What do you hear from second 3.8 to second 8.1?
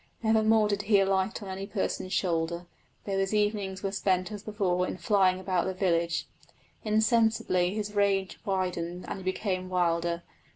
were spent as before in flying about the village. Insensibly his